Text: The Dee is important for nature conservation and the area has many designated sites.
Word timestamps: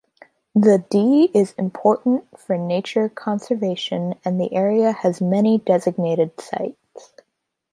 The 0.55 0.83
Dee 0.89 1.25
is 1.31 1.53
important 1.59 2.25
for 2.35 2.57
nature 2.57 3.07
conservation 3.07 4.15
and 4.25 4.41
the 4.41 4.51
area 4.51 4.91
has 4.93 5.21
many 5.21 5.59
designated 5.59 6.31
sites. 6.41 7.13